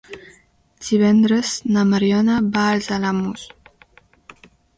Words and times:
Divendres 0.85 1.51
na 1.75 1.83
Mariona 1.91 2.39
va 2.57 2.65
als 2.71 2.91
Alamús. 2.97 3.45